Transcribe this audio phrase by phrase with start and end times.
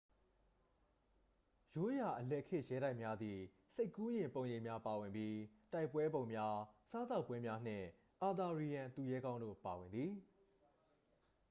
[1.75, 3.39] ရိုးရာ အလယ်ခေတ်ရဲတိုက်များသည်
[3.73, 5.35] စိတ်ကူးယဉ်ပုံရိပ်များပါဝင်ပြီး
[5.73, 6.57] တိုင်ပွဲပုံများ
[6.91, 7.87] စားသောက်ပွဲများနှင့်
[8.23, 10.11] အာသာရီယန်သူရဲကောင်းတို့ပါဝင်သည်